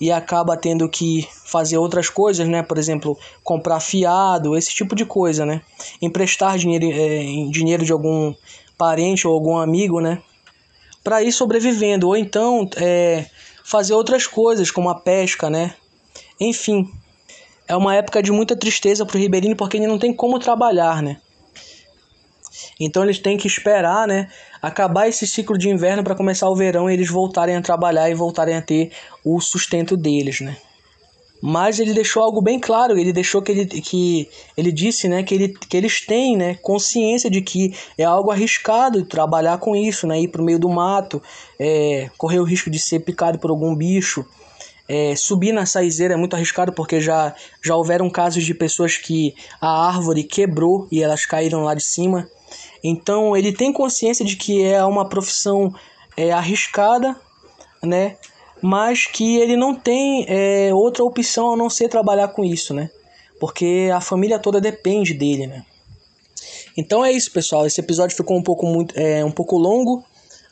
e 0.00 0.12
acaba 0.12 0.56
tendo 0.56 0.88
que 0.88 1.26
fazer 1.44 1.76
outras 1.76 2.08
coisas, 2.08 2.46
né? 2.48 2.62
Por 2.62 2.78
exemplo, 2.78 3.18
comprar 3.42 3.80
fiado, 3.80 4.56
esse 4.56 4.70
tipo 4.70 4.94
de 4.94 5.04
coisa, 5.04 5.44
né? 5.44 5.60
Emprestar 6.00 6.56
dinheiro, 6.56 6.86
é, 6.90 7.50
dinheiro 7.50 7.84
de 7.84 7.92
algum 7.92 8.32
parente 8.76 9.26
ou 9.26 9.34
algum 9.34 9.56
amigo, 9.56 10.00
né? 10.00 10.22
Para 11.02 11.22
ir 11.22 11.32
sobrevivendo, 11.32 12.08
ou 12.08 12.16
então 12.16 12.68
é, 12.76 13.26
fazer 13.64 13.94
outras 13.94 14.26
coisas, 14.26 14.70
como 14.70 14.88
a 14.88 15.00
pesca, 15.00 15.50
né? 15.50 15.74
Enfim, 16.40 16.90
é 17.66 17.76
uma 17.76 17.94
época 17.94 18.22
de 18.22 18.32
muita 18.32 18.56
tristeza 18.56 19.04
para 19.04 19.16
o 19.16 19.20
ribeirinho 19.20 19.56
porque 19.56 19.76
ele 19.76 19.86
não 19.86 19.98
tem 19.98 20.12
como 20.12 20.38
trabalhar, 20.38 21.02
né? 21.02 21.18
Então 22.80 23.02
eles 23.02 23.18
têm 23.18 23.36
que 23.36 23.46
esperar, 23.46 24.06
né, 24.06 24.28
acabar 24.62 25.08
esse 25.08 25.26
ciclo 25.26 25.58
de 25.58 25.68
inverno 25.68 26.02
para 26.02 26.14
começar 26.14 26.48
o 26.48 26.56
verão 26.56 26.88
e 26.88 26.94
eles 26.94 27.10
voltarem 27.10 27.56
a 27.56 27.62
trabalhar 27.62 28.08
e 28.08 28.14
voltarem 28.14 28.56
a 28.56 28.62
ter 28.62 28.92
o 29.24 29.40
sustento 29.40 29.96
deles, 29.96 30.40
né? 30.40 30.56
Mas 31.40 31.78
ele 31.78 31.94
deixou 31.94 32.22
algo 32.22 32.42
bem 32.42 32.58
claro, 32.58 32.98
ele 32.98 33.12
deixou 33.12 33.40
que 33.40 33.52
ele, 33.52 33.66
que 33.66 34.28
ele 34.56 34.72
disse, 34.72 35.08
né, 35.08 35.22
que, 35.22 35.34
ele, 35.34 35.48
que 35.48 35.76
eles 35.76 36.04
têm, 36.04 36.36
né, 36.36 36.54
consciência 36.56 37.30
de 37.30 37.40
que 37.40 37.74
é 37.96 38.04
algo 38.04 38.30
arriscado 38.30 39.04
trabalhar 39.04 39.58
com 39.58 39.76
isso, 39.76 40.06
né, 40.06 40.20
ir 40.20 40.28
para 40.28 40.42
o 40.42 40.44
meio 40.44 40.58
do 40.58 40.68
mato, 40.68 41.22
é, 41.58 42.10
correr 42.18 42.40
o 42.40 42.44
risco 42.44 42.70
de 42.70 42.78
ser 42.78 43.00
picado 43.00 43.38
por 43.38 43.50
algum 43.50 43.74
bicho, 43.74 44.26
é, 44.88 45.14
subir 45.14 45.52
na 45.52 45.66
saizeira 45.66 46.14
é 46.14 46.16
muito 46.16 46.34
arriscado 46.34 46.72
porque 46.72 46.98
já, 46.98 47.34
já 47.62 47.76
houveram 47.76 48.08
casos 48.08 48.44
de 48.44 48.54
pessoas 48.54 48.96
que 48.96 49.34
a 49.60 49.86
árvore 49.86 50.24
quebrou 50.24 50.88
e 50.90 51.02
elas 51.02 51.26
caíram 51.26 51.62
lá 51.62 51.74
de 51.74 51.84
cima. 51.84 52.26
Então 52.82 53.36
ele 53.36 53.52
tem 53.52 53.70
consciência 53.70 54.24
de 54.24 54.34
que 54.34 54.64
é 54.64 54.82
uma 54.82 55.06
profissão 55.06 55.70
é, 56.16 56.32
arriscada, 56.32 57.14
né? 57.82 58.16
Mas 58.62 59.06
que 59.06 59.36
ele 59.36 59.56
não 59.56 59.74
tem 59.74 60.24
é, 60.28 60.72
outra 60.72 61.04
opção 61.04 61.52
a 61.52 61.56
não 61.56 61.70
ser 61.70 61.88
trabalhar 61.88 62.28
com 62.28 62.44
isso, 62.44 62.74
né? 62.74 62.90
Porque 63.40 63.90
a 63.94 64.00
família 64.00 64.38
toda 64.38 64.60
depende 64.60 65.14
dele, 65.14 65.46
né? 65.46 65.64
Então 66.76 67.04
é 67.04 67.12
isso, 67.12 67.32
pessoal. 67.32 67.66
Esse 67.66 67.80
episódio 67.80 68.16
ficou 68.16 68.36
um 68.36 68.42
pouco, 68.42 68.66
muito, 68.66 68.98
é, 68.98 69.24
um 69.24 69.30
pouco 69.30 69.56
longo, 69.56 70.04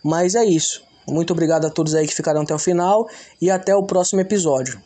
mas 0.02 0.34
é 0.34 0.44
isso. 0.44 0.82
Muito 1.06 1.32
obrigado 1.32 1.66
a 1.66 1.70
todos 1.70 1.94
aí 1.94 2.06
que 2.06 2.14
ficaram 2.14 2.42
até 2.42 2.54
o 2.54 2.58
final 2.58 3.08
e 3.40 3.50
até 3.50 3.74
o 3.74 3.84
próximo 3.84 4.20
episódio. 4.20 4.80